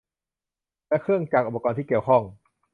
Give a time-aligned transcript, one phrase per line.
[0.87, 2.21] และเครื่องจักรอุปกรณ์ที่เกี่ยวข้อง